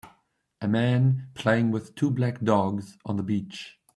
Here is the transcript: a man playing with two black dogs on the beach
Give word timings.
a 0.59 0.67
man 0.67 1.27
playing 1.35 1.69
with 1.69 1.93
two 1.93 2.09
black 2.09 2.41
dogs 2.41 2.97
on 3.05 3.17
the 3.17 3.21
beach 3.21 3.77